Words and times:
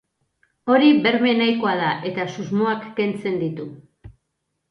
Hori 0.75 0.87
berme 1.07 1.33
nahikoa 1.41 1.75
da 1.81 1.91
eta 2.11 2.25
susmoak 2.37 2.87
kentzen 3.01 3.39
ditu. 3.45 3.67